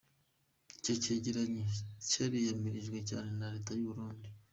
Icyo 0.77 0.93
cegeranyo 1.03 1.63
cyariyamirijwe 2.09 2.97
cyane 3.09 3.29
na 3.39 3.47
leta 3.53 3.71
y'u 3.77 3.87
Burundi. 3.89 4.27